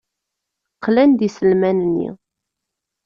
[0.83, 2.09] Qlan-d iselman-nni.